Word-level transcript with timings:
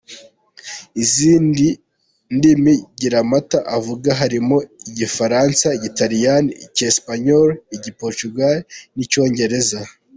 Izindi 1.03 1.67
ndimi 2.35 2.73
Giramata 2.99 3.59
avuga 3.77 4.09
harimo 4.21 4.57
Igifaransa, 4.89 5.65
Igitaliyani, 5.77 6.51
Icyesipanyoro, 6.65 7.51
Igi- 7.75 7.95
Portuguese 8.01 8.63
n’Icyongereza. 8.95 9.79